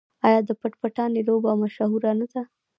آیا 0.27 0.39
د 0.47 0.49
پټ 0.59 0.73
پټانې 0.81 1.21
لوبه 1.27 1.51
مشهوره 1.61 2.11
نه 2.19 2.25
ده؟ 2.33 2.41